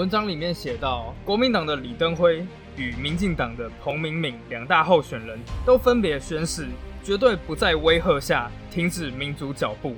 [0.00, 2.42] 文章里面写到，国民党的李登辉
[2.74, 6.66] 与民进党的彭明敏两大候选人都分别宣誓，
[7.04, 9.94] 绝对不在威吓下停止民主脚步。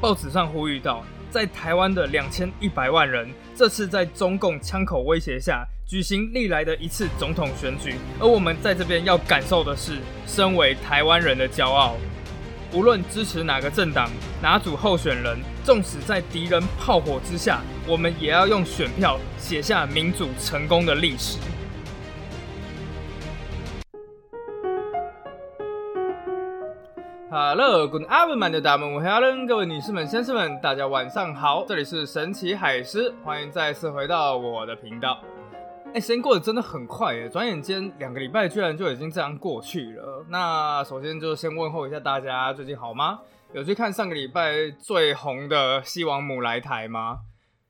[0.00, 11.94] 报纸上呼吁到，在台湾的两千一百万人，这次在中共枪口威胁下举行历来的一次总统选举，而我们在这边要感受的是，身为台湾人的骄傲。
[12.74, 14.10] 无论支持哪个政党、
[14.42, 21.38] 哪组候选人，纵使在敌人炮火之下，我们也要用选票写下民主成功的历史。
[27.30, 35.20] Hello，Good afternoon，的大们，我 Helen，各位女士们、先生们，大家晚上好，这里是神奇海狮，欢迎再次回到我的频道。
[35.94, 37.28] 哎，时间过得真的很快耶！
[37.28, 40.26] 转眼间两个礼拜居然就已经这样过去了。
[40.28, 43.20] 那首先就先问候一下大家，最近好吗？
[43.52, 47.20] 有去看上个礼拜最红的《西王母来台》吗？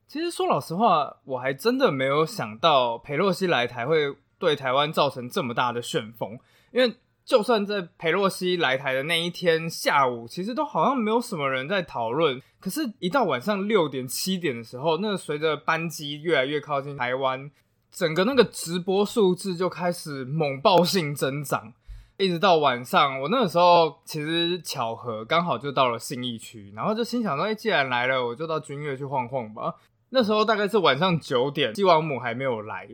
[0.08, 6.38] 其实说老实话，我还真的没有想到佩洛西来台会对台湾造成这么大的旋风。
[6.72, 12.40] 因为就算在佩洛西来台的那一天下午，其实都好像没有什么人在讨论。
[12.58, 17.50] 可是，一到晚上六点、七点的时候，那随着班机越来越靠近台湾。
[17.94, 21.72] 整个那个直播数字就开始猛爆性增长，
[22.18, 29.76] 一直到晚上，我那个时候其实巧合刚好就到了信义区，然后就心想说，哎，既然来了，我就到君悦去晃晃吧。
[30.10, 32.88] 那时候大概是晚上九点，西王母还没有来，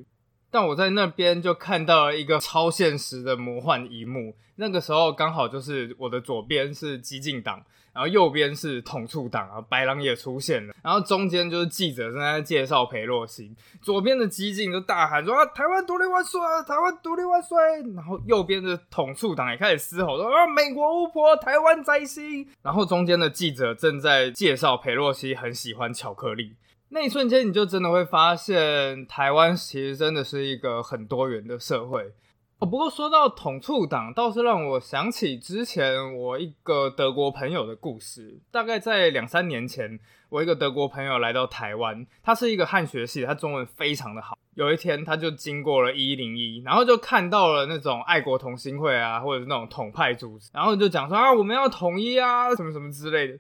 [0.51, 4.35] 但我在那边就看到了一个超现实的魔幻一幕。
[4.57, 7.63] 那个时候刚好就是我的左边是激进党。
[7.93, 10.75] 然后右边是统促党啊，白狼也出现了。
[10.83, 13.55] 然后中间就是记者正在介绍裴洛西。
[13.83, 17.59] 左边的激进就大喊说啊，台湾独立万岁，台湾独立万岁。
[17.95, 22.47] 然后右边的统促党也开始嘶吼说啊，美国巫婆，台湾灾星。
[22.63, 26.55] 然后中间的记者正在介绍裴洛西很喜欢巧克力。
[26.93, 32.13] 那一瞬间，你就真的会发现，台湾其实真的是一个很多元的社会。
[32.61, 38.39] 哦，不过说到统促党，倒是让我想起之前我一个德国朋友的故事。
[38.51, 39.99] 大概在两三年前，
[40.29, 44.37] 我一个德国朋友来到台湾，他是一个汉学系，他中文非常的好。
[44.57, 53.39] 有一天，他就经过了一零一，然后就看到了那种爱国同心会啊，或者是那种统派组织，然后就讲说啊，我们要统一啊，什么什么之类的。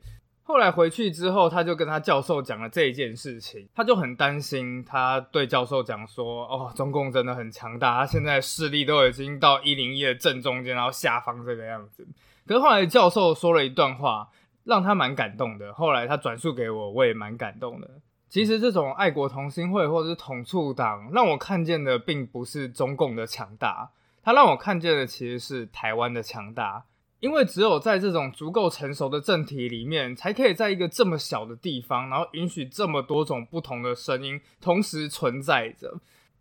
[0.50, 4.84] 后来回去之后，他就跟他教授讲了这一件事情，他就很担心。
[4.84, 12.04] 他对教授讲说：“哦，中共真的很强大，他现在势力都已经到一零一的正中间，然后下方这个样子。”
[12.48, 14.28] 可是后来教授说了一段话，
[14.64, 15.72] 让他蛮感动的。
[15.72, 17.88] 后来他转述给我，我也蛮感动的。
[18.28, 26.86] 其实这种爱国同心会或者是统促党，让我看见的并不是中共的强大，他让我看见的其实是台湾的强大。
[27.20, 36.00] 因为只有在这种足够成熟的政体里面，才可以在一个这么小的地方，然后允许这么多种不同的声音同时存在着。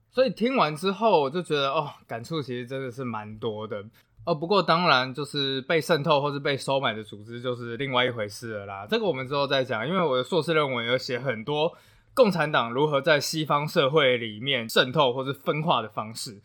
[0.10, 3.84] 所以听完之后，我就觉得哦，感触其实真的是蛮多的。
[4.26, 8.88] 哦，不过当然就是被渗透或是被收买的组织，就是另外一回事了啦。
[8.90, 9.88] 这个我们之后再讲。
[9.88, 11.76] 因为我的硕士论文有写很多
[12.14, 16.42] 共产党如何在西方社会里面渗透或是分化的方式。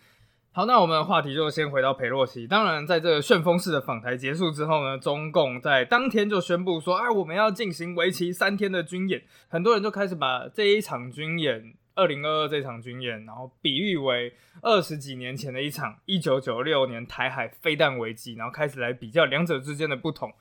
[0.56, 2.46] 好，那我们的话题就先回到裴洛西。
[2.46, 9.20] 当然，在这个旋风式的访台结束之后呢，中共在当天就宣布说：“哎，我们要进行为期三天的军演。”
[9.50, 14.32] 很多人就开始把这一场军演，二零二二这场军演，然后比喻为
[14.62, 20.32] 二十几年前的一场一九九六年台海飞弹危机，然后开始来比较两者之间的不同。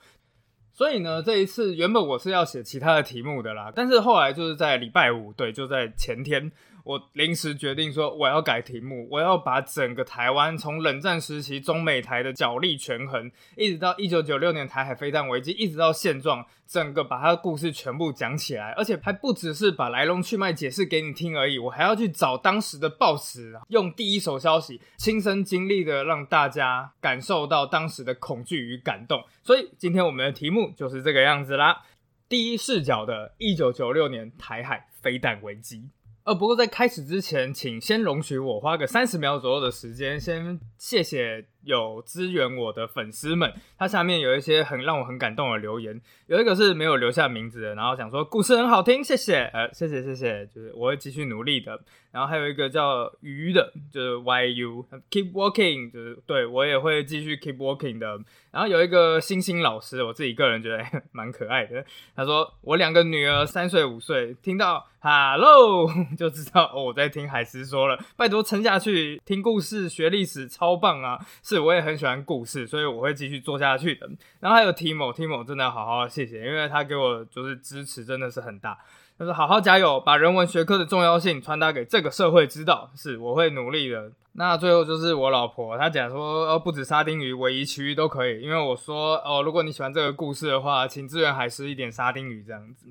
[0.72, 6.52] 所以呢，这一次原本我是要写其他的题目的啦，但是后来就是在礼拜五，对，就在前天。
[6.84, 29.24] 我临时决定说，我要改题目，我要把整个台湾从冷战时期中美台的角力权衡，一直到一九九六年台海飞弹危机，一直到现状，整个把它的故事全部讲起来，而且还不只是把来龙去脉解释给你听而已，我还要去找当时的报纸，用第一手消息亲身经历的，让大家感受到当时的恐惧与感动。
[29.42, 31.82] 所以今天我们的题目就是这个样子啦，
[32.28, 35.88] 第一视角的一九九六年台海飞弹危机。
[36.24, 43.52] 呃，不过在开始之前，请先容许我花个三十秒左右的时间，先谢谢有支援我的粉丝们。
[43.78, 51.80] 他下面有一些很让我很感动的留言，有一个是没有留下名字的，然后想说故事很好听，谢谢，呃，谢谢谢谢，就是我会继续努力的。
[52.12, 58.20] 然后还有一个叫鱼的，就是 Y U Keep Working，就是对我也会继续 Keep Working 的。
[58.52, 61.84] 然后有一个星星老师，我自己个人觉得 蛮可爱的。
[62.14, 71.18] 他说我两个女儿三岁五岁，听到 Hello 就知道我在听海狮说了，拜托撑下去听故事学历史超棒啊！
[71.54, 74.08] 是我也很喜欢故事，所以我会继续做下去的。
[74.40, 78.76] 然后还有 Timo，Timo 真的要好好谢谢，因为他给我就是支持真的是很大。
[79.16, 84.10] 他说好好加油，把人文学科的重要性传达给这个社会知道，是我会努力的。
[84.32, 92.88] 那最后就是我老婆，她讲说，呃，不止沙丁鱼，唯一区域都可以，因为我说，哦，如果你喜欢这个故事的话，请支援海狮一点沙丁鱼这样子。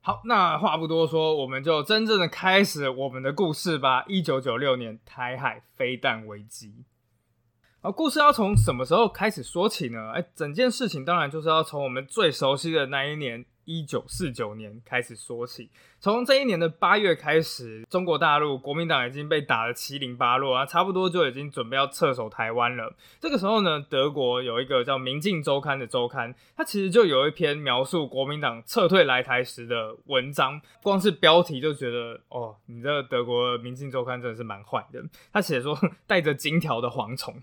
[0.00, 4.02] 好，那话不多说，我们就真正的开始我们的故事吧。
[4.08, 6.72] 一九九六年台海飞弹危机，
[7.84, 10.12] 好，故事要从什么时候开始说起呢？
[10.12, 13.44] 哎，整件事情当然就是要从我们最熟悉的那一年。
[13.64, 15.70] 一九四九年开始说起，
[16.00, 22.92] 从这一年的八月开始，中国大陆国民党已经被打得七零八落啊，差不多就已经准备要撤守台湾了。
[23.20, 35.00] 这个时候呢，德国有一个叫《明镜周刊》的周刊，它其实就有一篇描述国民党撤退来台时的文章，光是标题就觉得哦，你这德国《民镜周刊》真的是蛮坏的。
[35.32, 35.78] 他写说，
[36.08, 37.40] 带着金条的蝗虫，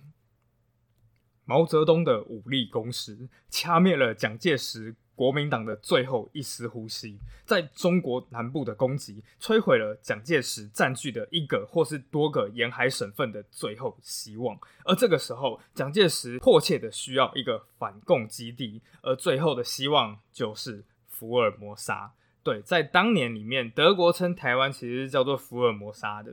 [1.49, 4.95] 毛泽东的武力攻势掐灭了蒋介石。
[5.15, 14.57] 国民党的最后一丝呼吸，在中国南部的攻击，摧毁了蒋介石占据的一个或是多个沿海省份的最后希望。
[14.85, 22.13] 而这个时候，蒋介石迫切的需要一个反共基地，而最后的希望就是福尔摩沙。
[22.41, 26.31] 对，在当年里面，德国称台湾其实叫做福尔摩沙的。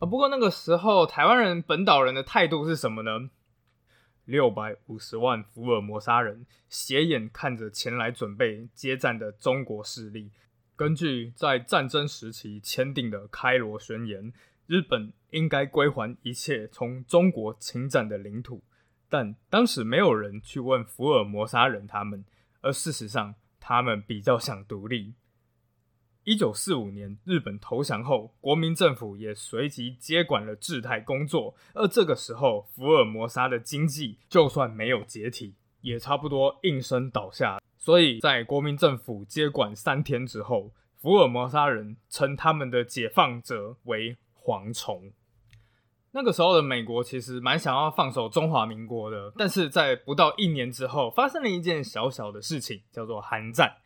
[0.00, 3.30] 啊，不过那个时候，台湾人本岛人的态度是什么呢？
[4.26, 10.30] 六百五十万福尔摩沙人斜眼看着前来准备接战的中国势力。
[10.76, 14.32] 根据在战争时期签订的开罗宣言，
[14.66, 18.62] 日本应该归还一切从中国侵占的领土。
[19.08, 22.24] 但当时没有人去问福尔摩沙人他们，
[22.60, 25.14] 而事实上，他们比较想独立。
[26.26, 31.54] 一九四五年，日本投降后，国民政府也随即接管了制台工作。
[31.72, 37.60] 而这个时候，福尔摩沙的经济就算没有解体，也差不多应声倒下。
[37.78, 45.12] 所以在国民政府接管三天之后，福尔摩沙人称他们的解放者为蝗虫。
[46.10, 53.76] 那个时候的美国其实蛮想要放手中华民国的，但是在不到一年之后，发生了一件小小的事情，叫做韩战。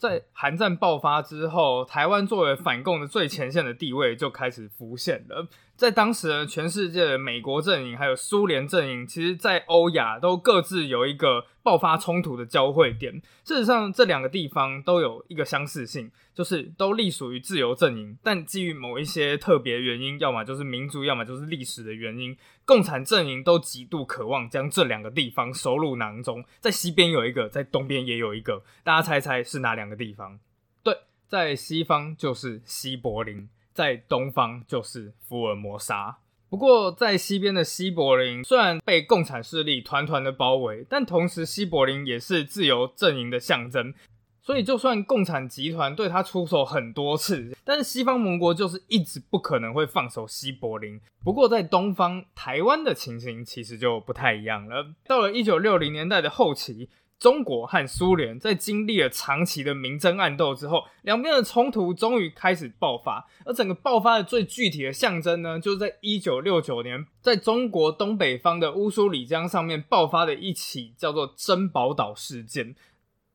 [0.00, 5.46] 在韩战爆发之后，台湾作为反共的最前线的地位就开始浮现了。
[5.80, 13.14] 在当时呢，全世界的美国阵营还有苏联阵营，其实，在欧亚都各自有一个爆发冲突的交汇点。
[13.46, 22.36] 事实上，这两个地方都有一个相似性，就是都隶属于自由阵营，但基于某一些特别原因，要么就是民族，要么就是历史的原因，
[22.66, 26.44] 共产阵营都极度渴望将这两个地方收入囊中。
[26.60, 30.38] 在西边有一个，在东边也有一个，大家猜猜是哪两个地方？
[30.82, 30.94] 对，
[31.26, 33.48] 在西方就是西柏林。
[33.72, 36.18] 在东方就是福尔摩沙。
[36.48, 43.94] 不过，在西边的西柏林虽然被共产势力团团的包围，但同时西柏林也是自由阵营的象征。
[44.42, 51.00] 所以，就算共产集团对他出手很多次，但是西方盟国就是一直不可能会放手西柏林。
[51.22, 54.94] 不过，在东方台湾的情形其实就不太一样了。
[55.06, 56.88] 到了一九六零年代的后期。
[57.20, 63.28] 中国和苏联在经历了长期的明争暗斗之后，两边的冲突终于开始爆发。
[63.44, 72.74] 而整个爆发的最具体的象征呢，就是在一九六九年，在中国东北方的乌苏里江上面爆发的一起叫做珍宝岛事件。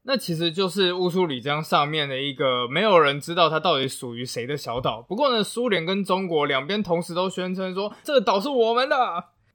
[0.07, 4.99] 那其实就是乌苏里江上面的一个没有人知道它到底属于谁的小岛。
[5.03, 8.95] 不过呢，苏联跟中国两边同时都宣称说，这个岛是我们的。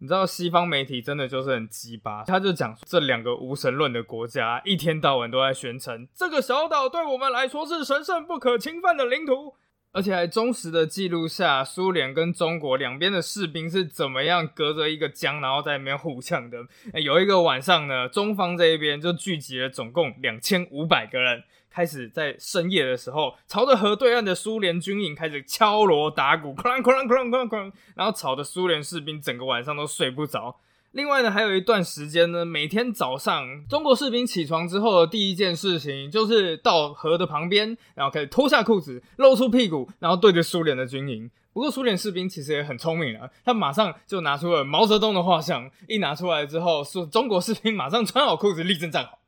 [0.00, 9.54] 你知道西方媒体真的就是很鸡巴，他就讲这两个无神论的国家一天到晚都在宣称这个小岛对我们来说是神圣不可侵犯的领土，
[9.92, 16.58] 而且还忠实的记录下苏联跟中国两边的士兵是怎么样隔着一个江然后在那边互呛的。
[16.94, 21.44] 有一个晚上呢，中方这一边就聚集了总共两千五百个人。
[21.70, 30.56] 开始在深夜的时候，朝着河对岸的苏联军营开始敲锣打鼓，哐啷哐啷哐啷哐啷，然后吵得苏联士兵整个晚上都睡不着。
[30.92, 41.30] 另外呢，还有一段时间呢，每天早上中国士兵起床之后的第一件事情，就是到河的旁边，然后开始脱下裤子，露出屁股，然后对着苏联的军营。
[41.52, 49.19] 不过苏联士兵其实也很聪明啊，他马上就拿出了毛泽东的画像，一拿出来之后，说中国士兵马上穿好裤子，立正站好。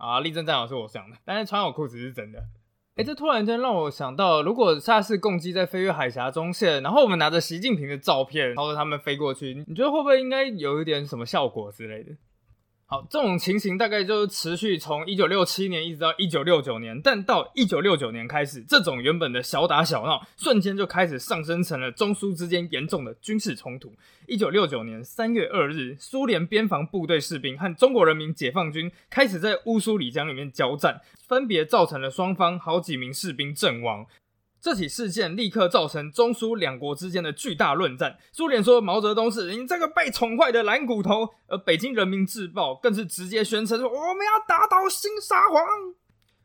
[0.00, 2.42] 啊，立正站好是我想的，但是穿我裤子是真的。
[2.96, 12.12] 哎，这突然间让我想到，如果下次共机在飞越海峡中线，然后我们拿着习近平的照片朝着他们飞过去，你觉得会不会应该有一点什么效果之类的？
[12.90, 23.94] 好，这种情形大概就是持续从一九六七年一直到一九六九年，但到一九六九年开始，这种原本的小打小闹，瞬间就开始上升成了中苏之间严重的军事冲突。
[24.26, 34.04] 一九六九年三月二日，苏联边防部队士兵和中国人民解放军开始在乌苏里江里面交战，分别造成了双方好几名士兵阵亡。
[34.60, 38.18] 这起事件立刻造成中苏两国之间的巨大论战。
[38.30, 45.94] 苏联说毛泽东是你这个被宠坏的蓝骨头，而北京人民日报更是直接宣称说我们要打倒新沙皇。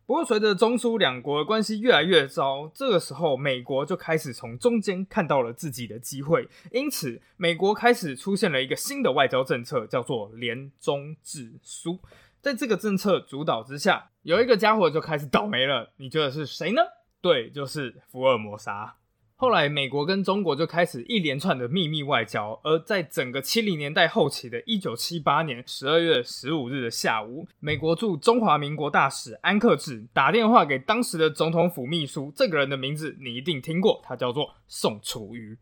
[0.07, 11.99] 不过，随着中苏两国的关系越来越糟，这个时候美国就开始从中间看到了自己的机会，因此美国开始出现了一个新的外交政策，叫做联中制苏。
[12.39, 15.91] 在这个政策主导之下，有一个家伙就开始倒霉了。
[15.97, 16.83] 你觉得是谁呢？
[17.25, 18.97] 对，就是福尔摩沙。
[19.35, 22.61] 后来，美国跟中国就开始一连串的秘密外交。
[22.63, 35.57] 而在整个七零年代后期的一九七八年十二月十五日的下午，美国驻中华民国大使安克志打电话给当时的总统府秘书，这个人的名字你一定听过，他叫做宋楚瑜。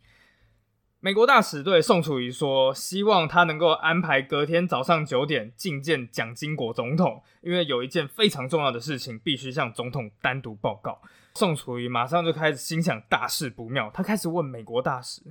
[1.00, 11.02] 美国大使对宋楚瑜说：“希望他能够安排隔天早上九点觐见蒋经国总统，因为有一件非常重要的事情必须向总统单独报告。”
[11.36, 15.22] 宋楚瑜马上就开始心想大事不妙，他开始问美国大使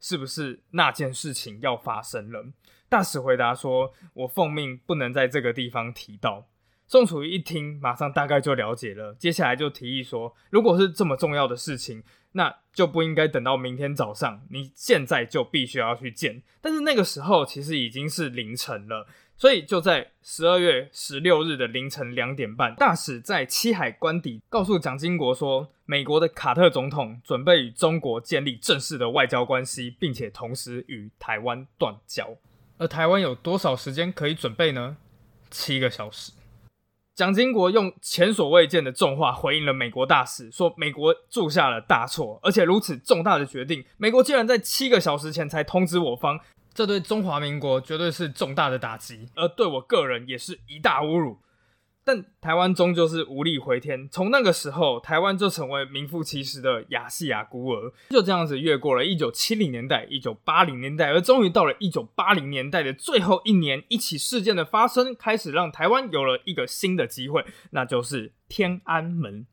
[0.00, 2.46] 是不是那件事情要发生了。
[2.88, 6.46] 大使回答说：“我奉命不能在这个地方提到。”
[6.88, 12.02] 宋楚瑜一听，马上大概就了解了，接下来就提议说：“如果是这么重要的事情，
[12.32, 19.06] 那就不应该等到明天早上，你现在就必须要去见。”但是那个时候其实已经是凌晨了。
[19.42, 32.36] 所以就在十二月十六日的凌晨两点半，大使在七海关底告诉蒋经国说，美国的卡特总统准备与中国建立正式的外交关系，并且同时与台湾断交。
[32.78, 34.96] 而台湾有多少时间可以准备呢？
[35.50, 36.30] 七个小时。
[37.16, 46.38] 蒋经国用前所未见的重话回应了美国大使，说美国铸下了大错，而且如此重大的决定，美国竟然在七个小时前才通知我方。
[46.74, 51.38] 这对中华民国绝对是重大的打击，而对我个人也是一大侮辱。
[52.04, 57.92] 但台湾终究是无力回天，从那个时候，台湾就成为名副其实的亚细亚孤儿。
[58.10, 69.46] 就这样子越过了一九七零年代、一九八零年代，而终于到了一九八零年代的最后一年，一起事件的发生，开始让台湾有了一个新的机会，那就是天安门。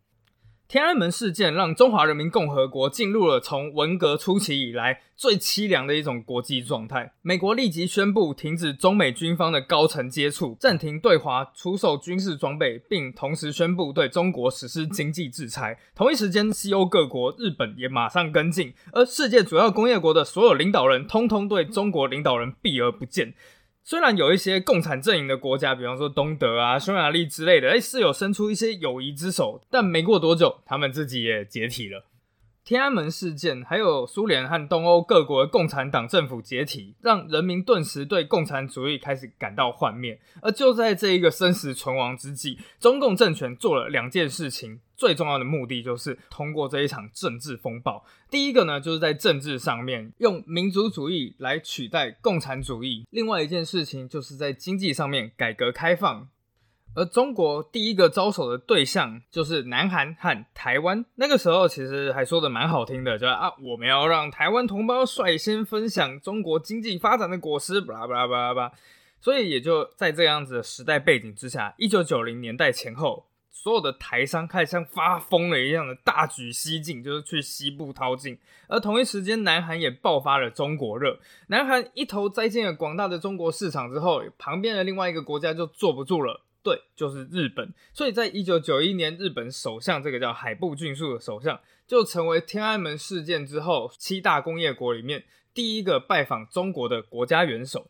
[0.69, 7.11] 天安门事件让中华人民共和国进入了从文革初期以来最凄凉的一种国际状态。
[7.23, 15.75] 美国立即宣布停止中美军方的高层接触，暂停对华出售军事装备，并同时宣布对中国实施经济制裁。
[15.95, 23.33] 同一时间，西欧各国、日本也马上跟进，而世界主要工业国的所有领导人通通对中国领导人避而不见。
[23.83, 32.05] 虽然有一些共产阵营的国家，比方说东德啊、匈牙利之类的，哎，是有伸出一些友谊之手，但没过多久，他们自己也解体了。
[32.63, 40.19] 天安门事件，还有苏联和东欧各国的共产党政府解体，让人民顿时对共产主义开始感到幻灭。
[40.43, 48.05] 而就在这一个生死存亡之际，中共政权做了两件事情，最重要的目的就是通过这一场政治风暴。
[48.29, 56.27] 第一个呢，就是在政治上面用民族主义来取代共产主义；另外一件事情，就是在经济上面改革开放。
[56.95, 61.05] 而中国第一个招手的对象就是南韩和台湾。
[61.15, 68.71] 那个时候其实还说的蛮好听的，就啊，我们要让台湾同胞率先分享中国经济发展的果实，巴拉巴拉巴拉巴拉。
[69.21, 78.37] 所以也就在这样子的时代背景之下，一九九零年代前后，所有的台商开始像发疯了一样的大举西进，就是去西部掏金。
[78.67, 81.19] 而同一时间，南韩也爆发了中国热。
[81.47, 86.45] 南韩一头栽进了广大的中国市场之后，旁边的另外一个国家就坐不住了。
[86.61, 87.73] 对，就是日本。
[87.93, 97.87] 所以在一九九一年，日本首相这个叫海部俊树的首相，就成为天安门事件之后七大工业国里面第一个拜访中国的国家元首。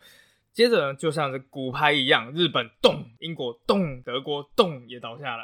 [0.54, 5.44] 接着呢就像是骨牌一样，日本动，英国动，德国动，也倒下了。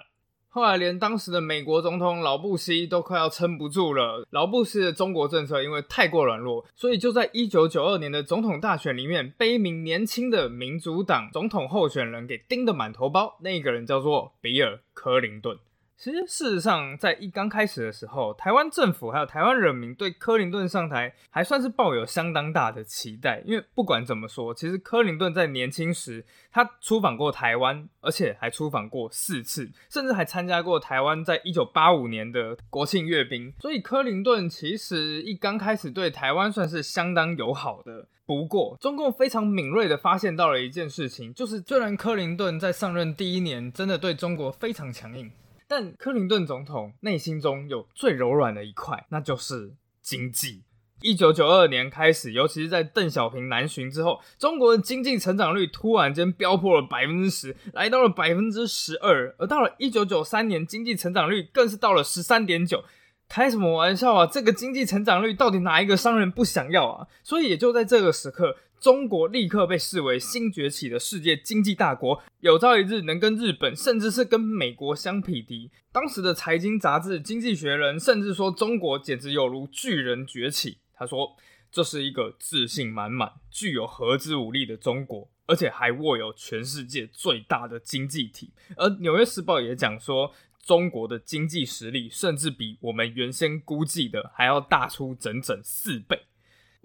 [0.49, 4.25] 后来连当时的美国总统老布希都快要撑不住了。
[4.29, 13.37] 老布希的中国政策因为太过软弱，所以就在一九九二年的总统大选里面，被一名年轻的民主党总统候选人给盯得满头包。
[13.41, 15.57] 那个人叫做比尔·克林顿。
[15.97, 23.41] 其实，事实上，在一刚开始的时候，台湾政府还有台湾人民对克林顿上台还算是抱有相当大的期待。
[23.45, 33.53] 因为不管怎么说，其实克林顿在年轻时，他出访过台湾，而且还出访过四次，甚至还参加过台湾在一九八五年的国庆阅兵。
[33.61, 38.09] 所以，克林顿其实一刚开始对台湾算是相当友好的。
[38.25, 45.31] 不过，中共非常敏锐的发现到了一件事情，就是虽然克林顿在上任第一年真的对中国非常强硬。
[45.67, 50.63] 但克林顿总统内心中有最柔软的一块，那就是经济。
[51.01, 59.35] 一九九二年开始，尤其是在邓小平南巡之后，中国的经济成长率突然间飙破了百分之十，来到了百分之十二。
[59.37, 62.83] 而到了一九九三年，经济成长率更是到了十三点九。
[63.27, 64.27] 开什么玩笑啊！
[64.27, 67.07] 这个经济成长率到底哪一个商人不想要啊？
[67.23, 68.55] 所以也就在这个时刻。
[68.85, 75.71] 中国立刻被视为新崛起的世界经济大国，有朝一日能跟日本，甚至是跟美国相匹敌。
[75.91, 80.77] 当时的财经杂志《经济学人》甚至说，中国简直有如巨人崛起。
[80.93, 81.35] 他说，
[81.71, 88.53] 这是一个自信满满、具有核子武力的中国，而且还握有全世界最大的经济体。
[88.77, 90.31] 而《纽约时报》也讲说，
[90.63, 96.27] 中国的经济实力甚至比我们原先估计的还要大出整整四倍。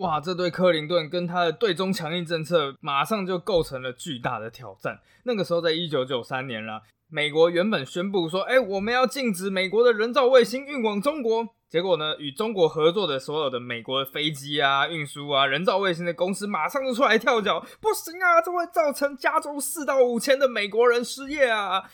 [0.00, 4.98] 哇，这对克林顿跟他的对中强硬政策，马上就构成了巨大的挑战。
[5.24, 6.80] 那个时候，在一九九三年了，
[7.10, 11.46] 美国原本宣布说，哎，我们要禁止美国的人造卫星运往中国。
[11.68, 21.84] 结果呢，与中国合作的所有的美国的飞机啊、运输啊、人造卫星的公司，马上就出来跳脚，不行啊，这会造成加州四到五千的美国人失业啊。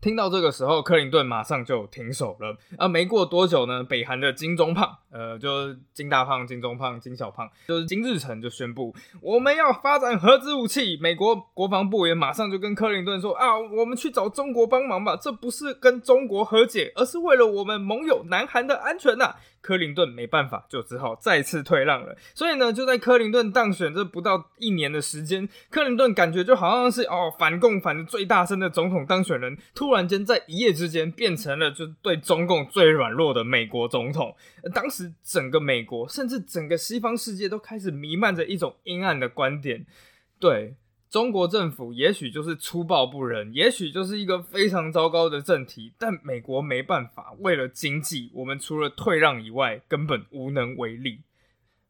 [0.00, 2.58] 听到这个时候，克林顿马上就停手了。
[2.76, 10.98] 啊，没过多久呢，北韩的金钟胖，呃，就是金大胖、金钟胖、金小胖，就是金日成就宣布我们要发展核子武器。
[11.00, 19.36] 美国国防部也马上就跟克林顿说啊，我们去找中国帮忙吧，这不是跟中国和解，而是为了我们盟友南韩的安全呐。
[19.60, 22.14] 克林顿没办法，就只好再次退让了。
[22.34, 34.36] 所以呢，就在克林顿当选这不到一年的时间，克林顿感觉就好像是哦反共反的最大声的总统当选人，突然间在一夜之间变成了就对中共最软弱的美国总统。
[34.74, 39.84] 当时整个美国，甚至整个西方世界都开始弥漫着一种阴暗的观点，
[40.38, 40.76] 对。
[41.10, 51.20] 中国政府也许就是粗暴不仁，也许就是一个非常糟糕的政体，但美国没办法，为了经济，我们除了退让以外，根本无能为力。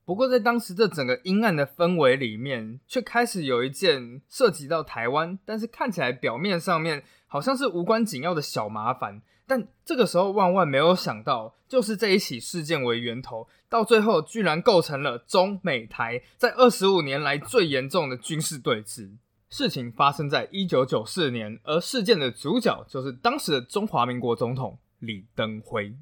[0.04, 9.22] 不过，在当时这整个阴暗的氛围里面，却开始有一件涉及到台湾，但是看起来表面上面好像是无关紧要的小麻烦。
[9.46, 19.10] 但这个时候，万万没有想到，就是这一起事件为源头，到最后居然构成了中美台在二十五年来最严重的军事对峙。
[19.50, 25.94] 事情发生在一九九四年，而事件的主角就是当时的中华民国总统李登辉。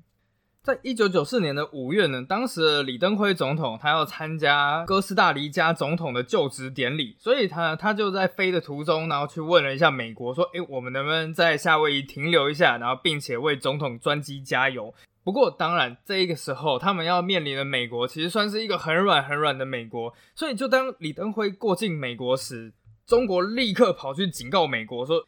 [0.64, 14.94] 在一九九四年的五月呢，当时的李登辉总统他要参加哥斯达黎加总统的就职典礼，所以他他就在飞的途中，然后去问了一下美国，说：“诶，我们能不能在夏威夷停留一下，然后并且为总统专机加油？”
[15.24, 22.72] 不过，当然这个时候，他们要面临的美国其实算是一个很软很软的美国，所以就当李登辉过境美国时，
[23.04, 25.26] 中国立刻跑去警告美国说。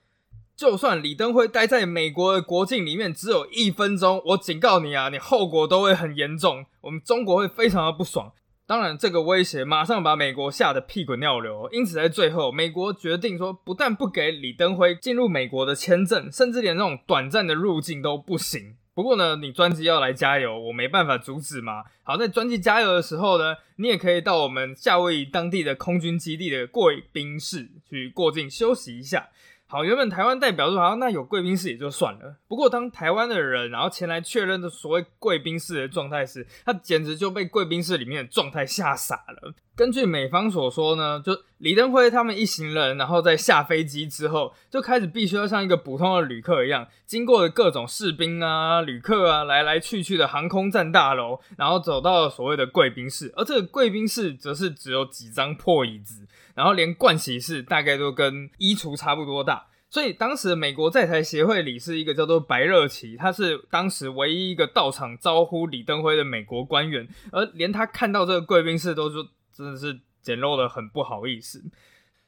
[0.57, 8.33] 就算李登辉待在美国的国境里面只有一分钟，我警告你啊，你后果都会很严重，我们中国会非常的不爽。
[8.67, 18.77] 当然，这个威胁马上把美国吓得屁滚尿流，因此在最后，美国决定说，不但不给李登辉进入美国的签证，甚至连那种短暂的入境都不行。
[18.95, 21.83] 不过呢，你专机要来加油，我没办法阻止嘛。
[22.05, 29.29] 好，在专机加油的时候呢，你也可以到我们夏威夷当地的空军基地的贵宾室去过境休息一下。
[29.75, 32.37] 好，原本台湾代表说好像，那有贵宾室也就算了。
[32.47, 39.53] 不过当台湾的人然后前来确认这所谓贵宾室的状态时，他简直就被贵宾室里面的状态吓傻了。
[39.77, 53.33] 根据美方所说呢，就李登辉他们一行人，然后在下飞机之后，就开始必须要像一个普通的旅客一样，经过了各种士兵啊、旅客啊来来去去的航空站大楼，然后走到了所谓的贵宾室。
[53.37, 56.27] 而这个贵宾室则是只有几张破椅子。
[56.55, 71.63] 然后连盥洗室大概都跟衣橱差不多大，所以当时美国在台协会里是一个叫做白热奇，他是当时唯一一个到场招呼李登辉的美国官员，而连他看到这个贵宾室都说真的是简陋的很不好意思，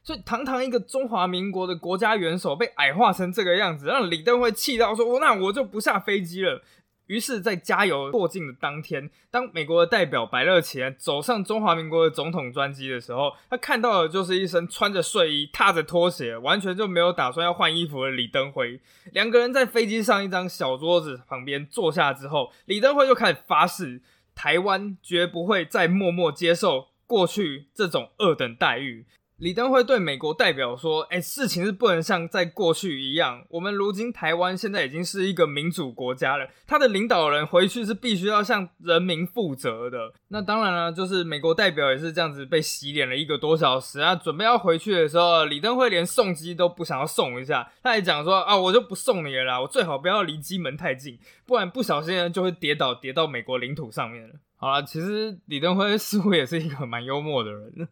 [0.03, 6.63] 所以堂堂一个中华民国的国家元首被矮化成这个样子，让李登辉气到说：“那我就不下飞机了。”
[7.07, 18.81] 于是，在加油过境的当天，当美国的代表白乐奇走上中华民国的总统专机的时候，他看到的就是一身穿着睡衣、踏着拖鞋，完全就没有打算要换衣服的李登辉。
[19.13, 24.01] 两个人在飞机上一张小桌子旁边坐下之后，李登辉就开始发誓，
[24.35, 29.07] 台湾绝不会再默默接受过去这种二等待遇。
[29.37, 33.45] 李登辉对美国代表说：“哎，事情是不能像在过去一样。
[33.49, 40.11] 我们如今台湾现在已经是一个民主国家了，他的领导人回去是必须要向人民负责的。
[40.29, 44.15] 那当然了，就是美国代表也是这样子被洗脸了一个多小时啊。
[44.15, 54.33] 准备要回去的时候，李登辉连送机都不想要送一下，他还讲说：啊，我就不送你了啦，我最好不要离机门太近，不然不小心就会跌倒，跌到美国领土上面了。
[54.57, 57.87] 好了，其实李登辉似乎也是一个蛮幽默的人。”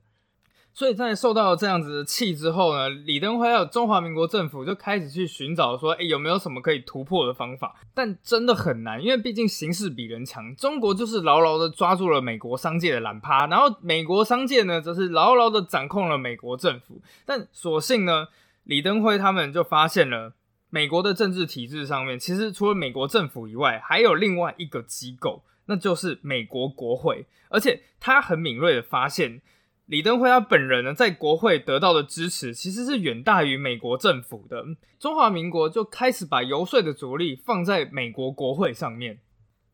[0.78, 7.78] 所以在受到这样子的气之后呢，李登辉还有中华民国政府就开始去寻找说，哎，有没有什么可以突破的方法？
[7.93, 17.01] 但真的很难，因为毕竟形势比人强，中国就是牢牢的抓住了美国商界的懒趴，然后美国商界呢，则是牢牢的掌控了美国政府。
[17.25, 18.28] 但所幸呢，
[18.65, 20.34] 李登辉他们就发现了
[20.69, 29.41] 美国的政治体制上面，其实除了美国政府以外，还有另外一个机构，那就是美国国会，而且他很敏锐的发现。
[29.88, 34.65] 李登辉他本人呢，在国会得到的支持其实是远大于美国政府的。
[34.97, 39.19] 中华民国就开始把游说的主力放在美国国会上面，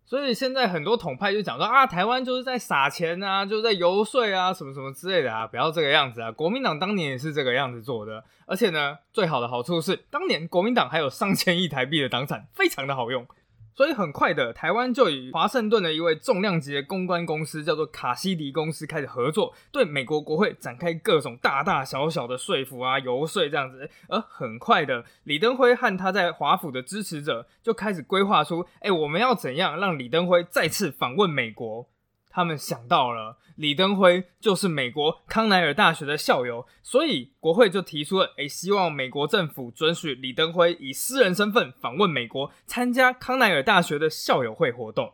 [0.04, 6.30] 所以现在很多统派就讲说啊，台湾就是在撒钱啊，就是在游说啊，什么什么之类的啊，不要这个样子啊。
[6.30, 13.26] 国民党当年也是这个样子做的，而且呢，最好的好处是，当年国民党还有上千亿台币的党产，非常的好用。
[13.74, 23.90] 所以很快的，台湾就与华盛顿的一位重量级的公关公司，叫做卡西迪公司开始合作，对美国国会展开各种大大小小的说服啊、游说这样子。
[24.08, 31.88] 而很快的，李登辉和他在华府的支持者就开始规划出：哎，我们要怎样让李登辉再次访问美国？
[32.32, 45.14] 他们想到了李登辉就是美国康奈尔大学的校友，所以国会就提出了，诶，希望美国政府准许李登辉以私人身份访问美国，参加康奈尔大学的校友会活动。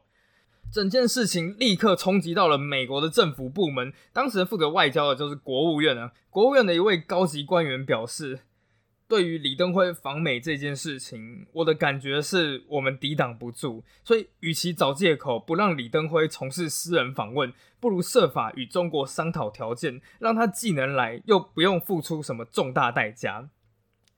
[0.72, 6.12] 整件事情立刻冲击到了美国的政府部门，当时负责外交的就是国务院啊。
[6.30, 8.40] 国务院的一位高级官员表示。
[9.08, 23.50] 对于李登辉访美这件事情，我的感觉是我们抵挡不住，所以与其找借口不让李登辉从事私人访问，不如设法与中国商讨条件，让他既能来，又不用付出什么重大代价。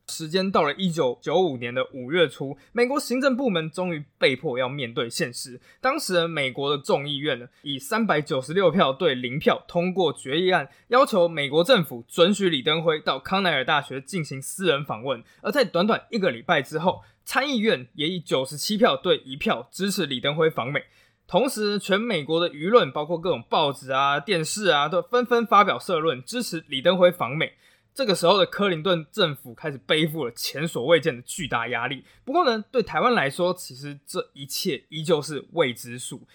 [0.09, 5.61] 时间到了一九九五年的五月初，美国行政部门终于被迫要面对现实。
[5.79, 15.23] 当时美国的众议院呢，以三百九十六票对零票通过决议案，要求美国政府准许李登辉到康奈尔大学进行私人访问。
[15.41, 20.83] 而在短短一个礼拜之后，参议院也以九十七票对一票支持李登辉访美。
[21.27, 27.53] 同时，全美国的舆论，包括各种报纸啊、电视啊，都纷纷发表社论支持李登辉访美。
[27.99, 32.05] 这个时候的克林顿政府开始背负了前所未见的巨大压力。
[32.23, 36.25] 不过呢，对台湾来说，其实这一切依旧是未知数。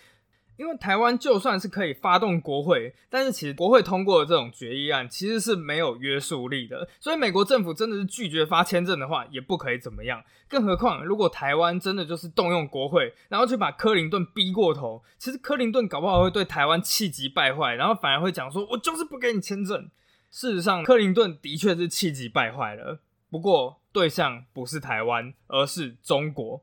[0.58, 6.86] 因为台湾就算是可以发动国会，但是其实国会通过的这种决议案其实是没有约束力的。
[7.00, 10.22] 所以美国政府真的是拒绝发签证的话，也不可以怎么样。
[10.46, 19.88] 更何况，如果台湾真的就是动用国会，然后去把克林顿逼过头，其实克林顿搞不好会对台湾气急败坏，然后反而会讲说：“我就是不给你签证。”
[20.34, 22.98] 事实上，克林顿的确是气急败坏了。
[23.30, 26.60] 不过，对象不是台湾，而是中国。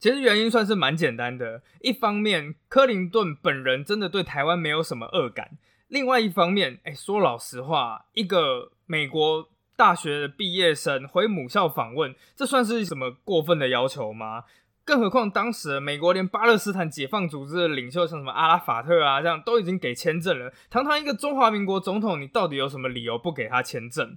[0.00, 1.62] 其实原因算是蛮简单的。
[1.80, 5.50] 一方面，克林顿本人真的对台湾没有什么恶感；
[5.86, 14.42] 另外一方面，哎，说老实话，一个美国大学的毕业生回母校访问，这算是什么过分的要求吗？
[14.84, 20.52] 更何况，当时美国连巴勒斯坦解放组织的领袖，像什么阿拉法特啊，这样都已经给签证了。
[20.68, 24.16] 堂堂一个中华民国总统，你到底有什么理由不给他签证？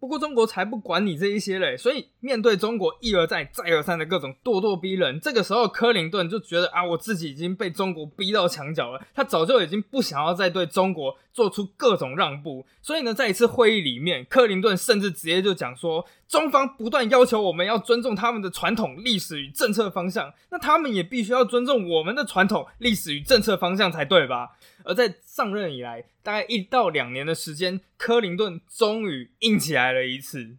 [0.00, 12.64] 不过中国才不管你这一些嘞，所以面对中国一而再、再而三的各种咄咄逼人，这个时候克林顿就觉得啊，我自己已经被中国逼到墙角了，他早就已经不想要再对中国做出各种让步。
[12.80, 24.50] 所以呢，在一次会议里面，克林顿甚至直接就讲说，中方不断要求我们要尊重他们的传统、历史与政策方向，那他们也必须要尊重我们的传统、历史与政策方向才对吧？
[24.88, 30.56] 而在上任以来，大概一到两年的时间，克林顿终于硬起来了一次。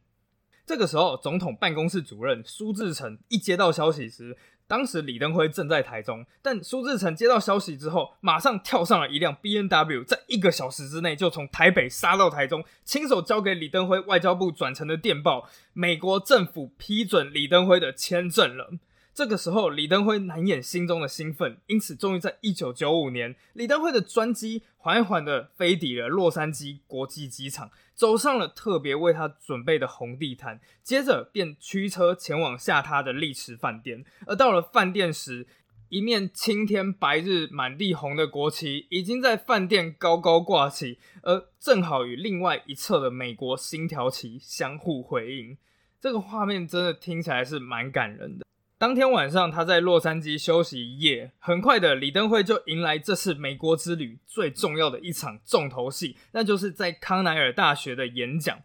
[0.67, 4.37] 这个时候，总统办公室主任苏志成一接到消息时，
[4.67, 18.73] 当时李登辉正在台中，但苏志成接到消息之后，马上跳上了一辆 B N W，在一个小时之内就从台北杀到台中，亲手交给李登辉外交部转成的电报：美国政府批准李登辉的签证了。
[19.19, 34.05] 这个时候，李登辉难掩心中的兴奋，因此终于在一九九五年，李登辉的专机缓缓的飞抵了洛杉矶国际机场，走上了特别为他准备的红地毯，接着便驱车前往下榻的丽池饭店。
[34.25, 35.45] 而到了饭店时，
[35.89, 45.57] 一面青天白日满地红的国旗已经在饭店高高挂起，而正好与另外一侧的美国星条旗相互回应。
[45.99, 48.45] 这个画面真的听起来是蛮感人的。
[48.79, 51.33] 当天晚上，他在洛杉矶休息一夜。
[51.37, 58.57] 很快的，李登辉就迎来这次美国之旅最重要的一场重头戏，那就是在康奈尔大学的演讲。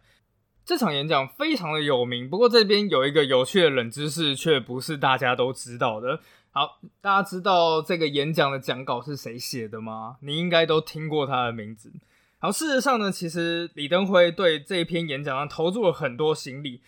[0.63, 6.21] 这场演讲非常的有名，不过这边有一个有趣的冷知识，却不是大家都知道的。
[6.51, 10.15] 好，大家知道这个演讲的讲稿是谁写的吗？
[10.21, 11.91] 你应该都听过他的名字。
[12.37, 16.81] 好，事实上呢，其实李登辉对这一篇演讲上投入了很多心力。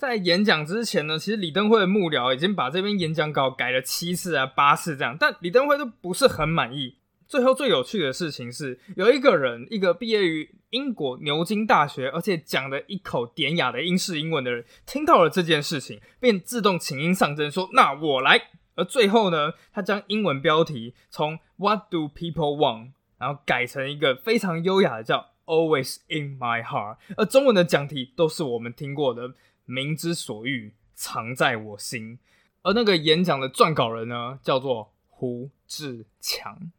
[0.00, 6.96] 在演讲之前呢，其实李登辉的幕僚已经把这篇演讲稿改了七次啊、八次这样，但李登辉都不是很满意。
[7.28, 18.40] 最后最有趣的事情是，有一个人，一个毕业于英国牛津大学，而且讲的一口典雅的英式英文的人，听到了这件事情，便自动请缨上阵，说：“那我来。”
[18.76, 29.34] 而最后呢，他将英文标题从 “What do people want” 然后改成一个非常优雅的叫 “Always in my heart”，而中文的讲题都是我们听过的。
[29.64, 32.18] 民之所欲，藏在我心。
[32.62, 36.70] 而那个演讲的撰稿人呢，叫做胡志强。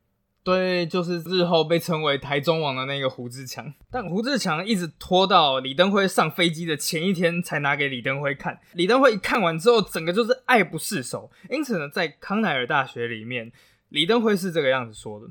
[0.44, 3.72] 对，就是日后被称为台中王的那个胡志强。
[3.92, 8.60] 但胡志强一直拖到李登辉上飞机的前一天才拿给李登辉看。
[8.74, 11.32] 李登辉一看完之后，整个就是爱不释手。
[11.50, 13.52] 因此呢，在康奈尔大学里面，
[13.90, 15.28] 李登辉是这个样子说的：“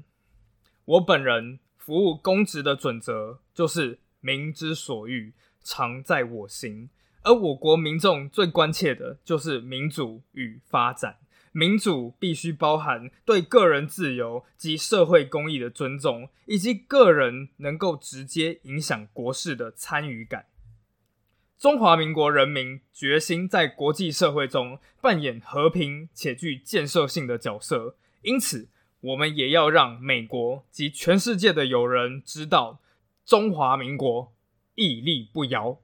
[0.84, 5.32] 我本人服务公职的准则，就是民之所欲，
[5.64, 6.88] 常在我心。”
[7.22, 11.16] 而我国民众最关切的就是民主与发展。
[11.52, 20.46] 民主必须包含对个人自由及社会公益的尊重，以及个人能够直接影响国事的参与感。
[21.58, 28.68] 中华民国人民决心在国际社会中扮演和平且具建设性的角色，因此，
[29.00, 32.80] 我们也要让美国及全世界的友人知道，
[33.26, 34.32] 中华民国
[34.76, 35.80] 屹立不摇。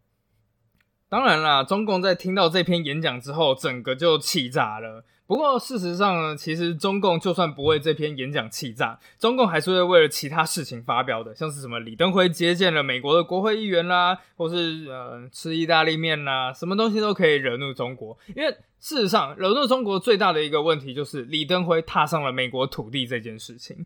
[1.08, 5.04] 当然啦，中共在听到这篇演讲之后，整个就气炸了。
[5.26, 18.16] 不过事实上呢，其实中共就算不为这篇演讲气炸，中共还是会为了其他事情发表的，像是什么李登辉接见了美国的国会议员啦，或是呃吃意大利面啦，什么东西都可以惹怒中国。
[18.34, 23.84] 因为事实上，惹怒中国最大的一个问题就是李登辉踏上了美国土地这件事情。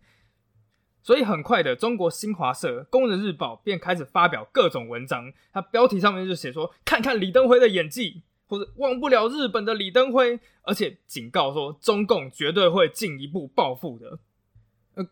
[1.11, 5.33] 所以很快的，中国新华社、工人日报便开始发表各种文章。
[5.53, 14.21] 它标题上面就写说：“看看李登辉的演技，或者忘不了日本的李登辉。”而且警告说，中共绝对会进一步报复的。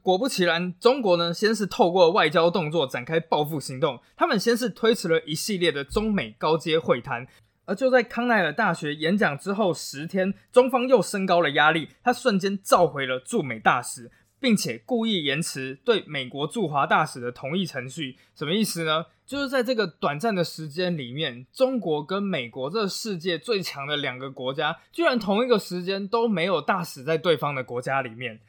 [0.00, 4.00] 果不其然，中国呢，先是透过外交动作展开报复行动。
[4.16, 7.26] 他们先是推迟了一系列的中美高阶会谈，
[7.64, 14.12] 而就在康奈尔大学演讲之后十天，中方又升高了压力，他瞬间召回了驻美大使。
[14.40, 19.06] 并且故意延迟对美国驻华大使的同意程序，什么意思呢？
[19.26, 28.40] 就是在这个短暂的时间里面，中国跟美国这世界最强的两个国家，居然同一个时间都没有大使在对方的国家里面。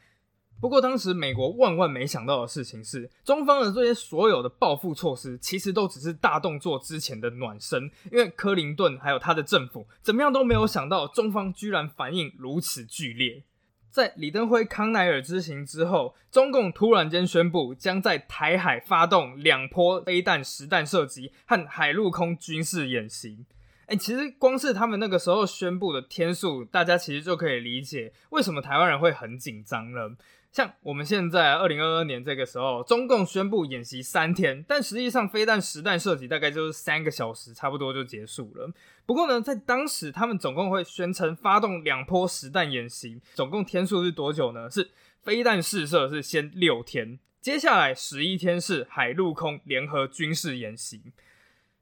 [0.58, 13.42] 不过当时美国万万没想到的事情是，中方的这些所有的报复措施，其实都只是大动作之前的暖身，因为克林顿还有他的政府，怎么样都没有想到，中方居然反应如此剧烈。
[13.90, 23.44] 在李登辉康奈尔之行之后，中共突然间宣布将在台海发动两波飞弹实弹射击和海陆空军事演习。
[23.86, 30.14] 哎，其实光是他们那个时候宣布的天数，大家其实就可以理解为什么台湾人会很紧张了。
[30.52, 38.68] 像我们现在二零二二年这个时候，中共宣布演习三天，但实际上飞弹实弹射击大概就是三个小时，差不多就结束了。
[39.06, 44.68] 不过呢，在当时他们总共会宣称发动两波实弹演习，总共天数是多久呢？
[44.68, 44.90] 是
[45.22, 51.12] 飞弹试射是先六天，接下来十一天是海陆空联合军事演习，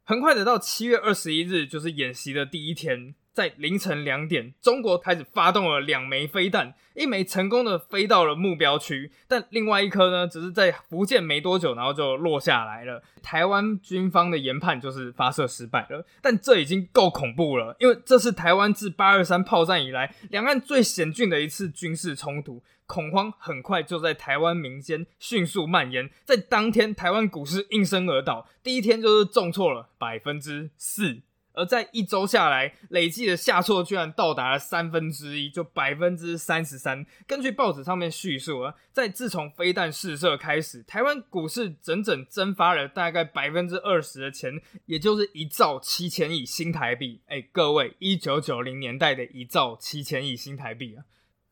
[0.04, 3.14] 很快的到七月二十一日就是演习的第一天。
[3.38, 13.00] 在凌晨两点，中国开始发动了两枚飞弹，一枚成功的飞到了目标区，但另外一颗呢，只是在福建没多久，然后就落下来了。
[13.22, 31.20] 台湾军方的研判就是发射失败了，但这已经够恐怖了，因为这是台湾自八二三炮战以来两岸最险峻的一次军事冲突，恐慌很快就在台湾民间迅速蔓延，在当天台湾股市应声而倒，第一天就是重挫了百分之四。
[31.58, 37.04] 而在一周下来，累计的下挫居然到达了三分之一，就百分之三十三。
[37.26, 44.52] 根据报纸上面叙述啊，在自从飞弹试射开始，台湾股市整整蒸发了大概百分之二十的钱，
[44.86, 47.20] 也就是一兆七千亿新台币。
[47.26, 51.02] 哎，各位，一九九零年代的一兆七千亿新台币啊！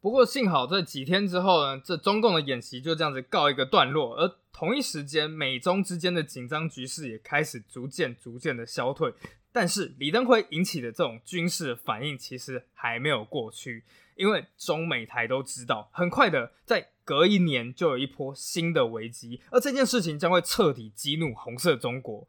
[0.01, 9.13] 不过幸好这几天之后呢，这中共的演习就这样子告一个段落，而同一时间，美中之间的紧张局势也开始逐渐逐渐的消退。
[9.57, 22.29] 但是李登辉引起的这种军事反应其实还没有过去，因为中美台都知道，很快的在隔一年就有一波新的危机，而这件事情将会彻底激怒红色中国。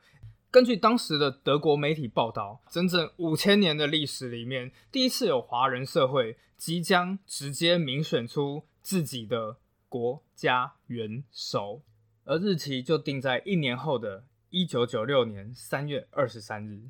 [0.50, 9.58] 根据当时的德国媒体报道，整整五千年的历史里面，第一次有华人社会即将直接民选出自己的
[9.90, 11.82] 国家元首，
[12.24, 16.84] 而日期就定在一年后的一九九六年三月二十三日。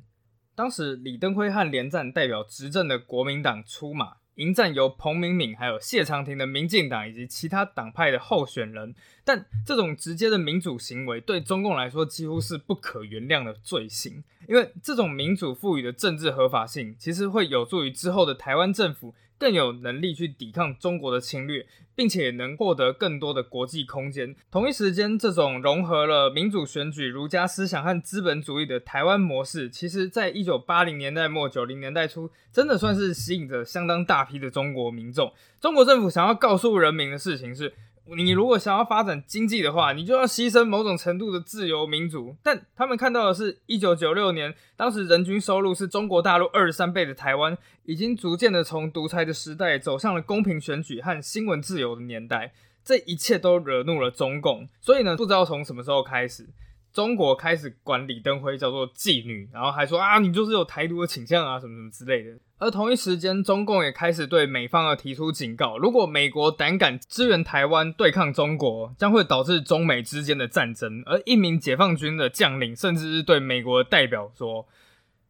[0.58, 4.14] 当时李登辉和连战代表执政的国民党出马。
[4.34, 8.94] 迎战由彭明敏、还有谢长廷的民进党以及其他党派的候选人，
[9.24, 19.14] 但这种直接的民主行为对中共来说几乎是不可原谅的罪行，因为这种民主赋予的政治合法性，其实会有助于之后的台湾政府。
[19.38, 24.34] 更有能力去抵抗中国的侵略，并且能获得更多的国际空间。
[24.50, 35.32] 同一时间，这种融合了民主选举、儒家思想和资本主义的台湾模式，其实在一九八零年代末、九零年代初，真的算是吸引着相当大批的中国民众。
[35.60, 37.72] 中国政府想要告诉人民的事情是。
[38.16, 42.34] 你如果想要发展经济的话，你就要牺牲某种程度的自由民主。
[42.42, 52.52] 但他们看到的是，一九九六年，当时人均收入是中国大陆二十三倍的台湾，已经逐渐的从独裁的时代走向了公平选举和新闻自由的年代。
[52.84, 56.46] 这一切都惹怒了中共，所以呢，不知道从什么时候开始。
[56.98, 62.36] 中国开始管李登辉叫做妓女，然后还说啊，你就是有台独的倾向啊，什么什么之类的。
[62.58, 71.04] 而同一时间，中共也开始对美方而提出警告：如果美国胆敢支援台湾对抗中国，将会导致中美之间的战争。
[71.06, 74.66] 而一名解放军的将领甚至是对美国的代表说：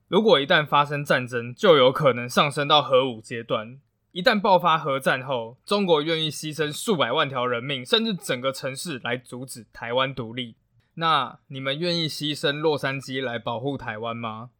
[0.08, 3.78] 如果一旦发生战争，就有可能上升到核武阶段。
[4.12, 10.54] 一旦爆发核战后，中国愿意牺牲数百万条人命，甚至整个城市来阻止台湾独立。
[10.98, 14.50] 那你们愿意牺牲洛杉矶来保护台湾吗？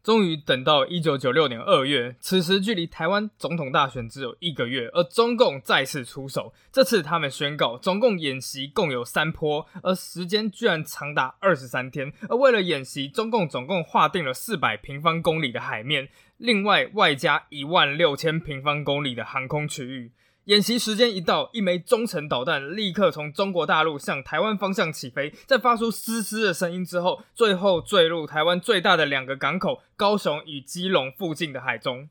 [0.00, 6.54] 终于等到一九九六年二月，此时距离台湾总统大选只有一个月，而中共再次出手。
[6.70, 12.12] 这次他们宣告，总共演习共有三波，而时间居然长达二十三天。
[12.28, 20.12] 而为了演习，中共总共划定了四百平方公里的海面，另外外加一万六千平方公里的航空区域。
[20.46, 32.08] 演习时间一到，一枚中程导弹立刻从中国大陆向台湾方向起飞，在发出嘶嘶的声音之后，最后坠入台湾最大的两个港口——高雄与基隆附近的海中。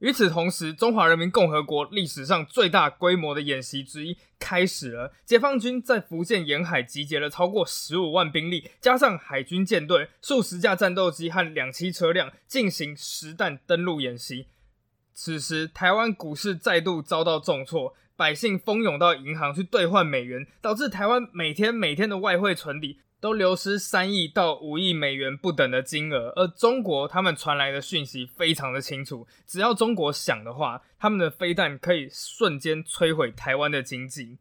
[0.00, 5.14] 与此同时，中华人民共和国历史上最大规模的演习之一开始了。
[5.24, 14.48] 解放军在福建沿海集结了超过十五万兵力，加上海军舰队、数十架战斗机和两栖车辆，进行实弹登陆演习。
[15.14, 26.32] 此时，台湾股市再度遭到重挫，百姓蜂拥到银行去兑换美元，导致台湾每天每天的外汇存底都流失三亿到五亿美元不等的金额。
[26.34, 34.38] 而中国他们传来的讯息非常的清楚，只要中国想的话，他们的飞弹可以瞬间摧毁台湾的经济。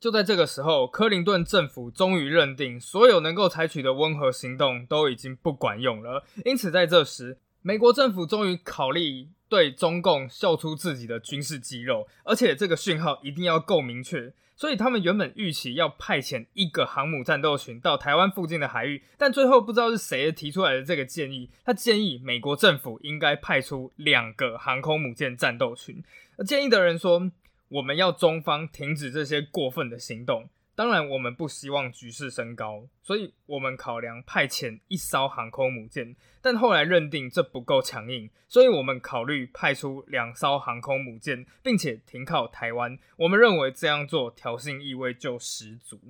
[0.00, 6.24] 就在这个时候，克林顿政府终于认定，所有能够采取的温和行动都已经不管用了。
[6.44, 9.28] 因此，在这时，美国政府终于考虑。
[9.50, 14.32] 对中共秀出自己的军事肌肉，而且这个讯号一定要够明确。
[14.54, 26.04] 所以他们原本预期要派遣一个航母战斗群到台湾附近的海域，但最后不知道是谁提出来的这个建议，他建议美国政府应该派出两个航空母舰战斗群。
[26.46, 27.30] 建议的人说，
[27.70, 30.48] 我们要中方停止这些过分的行动。
[30.80, 42.98] 当然，我们不希望局势升高，所以我们考量派遣一艘航空母舰，但后来认定这不够强硬，所以我们考虑派出两艘航空母舰，并且停靠台湾。
[43.18, 46.00] 我们认为这样做挑衅意味就十足。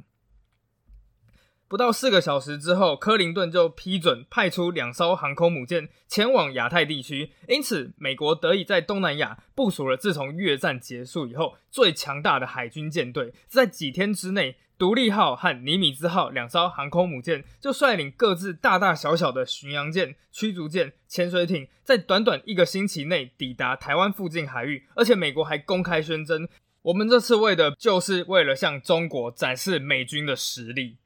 [1.71, 13.33] 不到四个小时之后，克林顿就批准派出两艘航空母舰前往亚太地区，因此美国得以在东南亚部署了自从越战结束以后最强大的海军舰队。
[13.47, 26.49] 在几天之内，独立号和尼米兹号两艘航空母舰就率领各自大大小小的巡洋舰、驱逐舰、潜水艇，在短短一个星期内抵达台湾附近海域，而且美国还公开宣称，
[26.83, 30.97] 我们这次为的就是为了向中国展示美军的实力。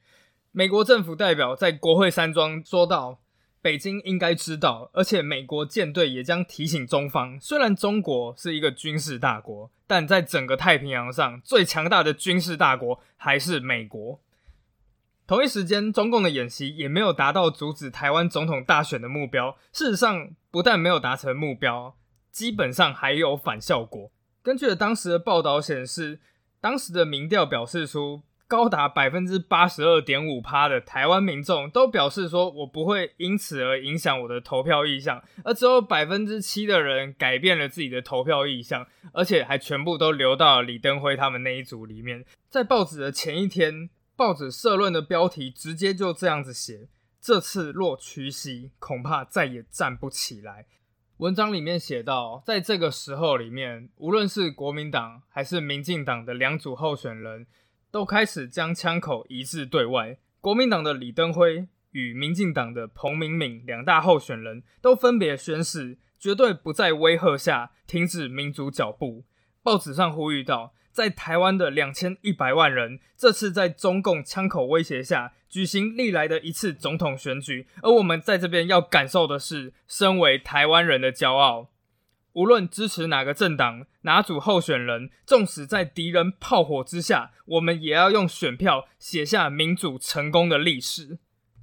[0.56, 3.18] 美国政府代表在国会山庄说道
[3.60, 7.36] ：“北京应该知道，而且美国舰队也将提醒中方。
[7.40, 14.20] 虽然中国是一个军事大国，但在整个太平洋上最强大的军事大国还是美国。
[15.26, 19.56] 同一时间，中共的演习也没有达到阻止台湾总统大选的目标。
[19.72, 21.96] 事实上，不但没有达成目标，
[22.30, 24.12] 基本上还有反效果。
[24.40, 26.20] 根据当时的报道显示，
[26.60, 28.22] 当时的民调表示出。
[28.46, 42.24] 高达百分之八十二点五趴的台湾民众都表示说，我不会因此而影响我的投票意向，而只有百分之七的人改变了自己的投票意向，而且还全部都流到了李登辉他们那一组里面。
[42.50, 46.88] 在报纸的前一天，报纸社论的标题直接就这样子写：
[47.20, 50.66] 这次若屈膝，恐怕再也站不起来。
[51.16, 57.46] 文章里面写到，在这个时候里面，无论是国民党还是民进党的两组候选人。
[57.94, 60.18] 都开始将枪口移至对外。
[60.40, 69.24] 国民党的李登辉与民进党的彭明敏两大候选人都分别宣誓，绝对不在威吓下停止民主脚步。
[69.62, 81.70] 报纸上呼吁到，在台湾的两千一百万人，这次在中共枪口威胁下举行历来的一次总统选举，而我们在这边要感受的是，身为台湾人的骄傲。
[82.34, 91.18] 无论支持哪个政党、哪组候选人，纵使在敌人炮火之下，我们也要用选票写下民主成功的历史。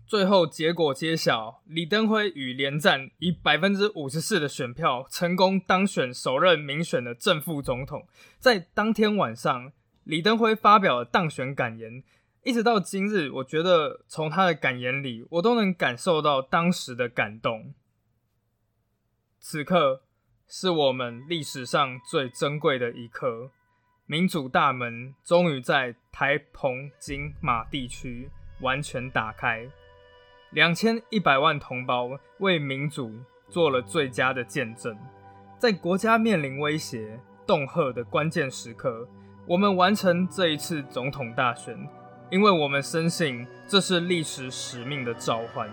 [0.08, 8.08] 最后结果揭晓，李登辉与连战以百分之五十四的选票成功当选首任民选的正副总统。
[8.40, 9.74] 在当天晚上，
[10.06, 12.04] 李登辉发表了当选感言。
[12.44, 17.74] 一直到今日，我觉得从他的感言里，我都能感受到当时的感动。
[19.38, 20.04] 此刻。
[20.54, 23.52] 是我们历史上最珍贵的一刻，
[24.06, 28.30] 民主大门终于在台澎金马地区
[28.60, 29.66] 完全打开，
[30.50, 33.14] 两千一百万同胞为民主
[33.48, 34.98] 做了最佳的见证。
[35.58, 39.08] 在国家面临威胁、恫吓的关键时刻，
[39.46, 41.78] 我们完成这一次总统大选，
[42.30, 45.70] 因为我们深信这是历史使命的召唤。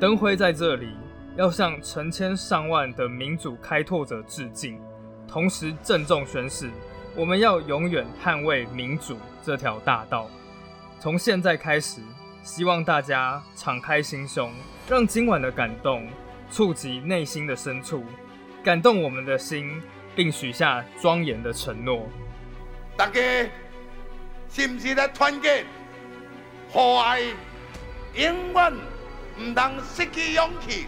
[0.00, 0.96] 灯辉在这里。
[1.36, 4.78] 要向成千上万的民主开拓者致敬，
[5.26, 6.70] 同时郑重宣誓，
[7.16, 10.28] 我们要永远捍卫民主这条大道。
[11.00, 12.02] 从现在开始，
[12.42, 14.52] 希望大家敞开心胸，
[14.86, 16.06] 让今晚的感动
[16.50, 18.04] 触及内心的深处，
[18.62, 19.82] 感动我们的心，
[20.14, 22.06] 并许下庄严的承诺。
[22.94, 23.20] 大家
[24.50, 25.64] 是不是在团结？
[26.70, 27.20] 和爱
[28.14, 28.72] 永远
[29.40, 30.86] 唔当失去勇气。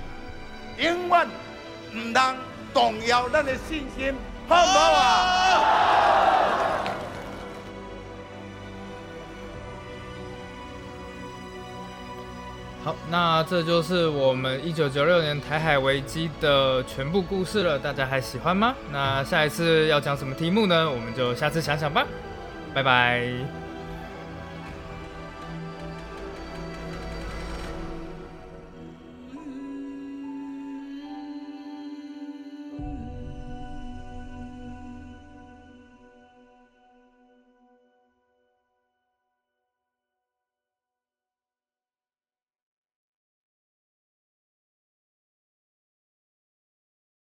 [0.78, 1.28] 永远
[1.92, 2.36] 唔能
[2.72, 4.14] 动摇咱的信心，
[4.48, 5.70] 好唔好啊？
[12.84, 17.78] 好，那这就是我们一九九六年台海危机的全部故事了。
[17.78, 18.74] 大家还喜欢吗？
[18.92, 20.90] 那下一次要讲什么题目呢？
[20.90, 22.04] 我们就下次想想吧。
[22.74, 23.63] 拜拜。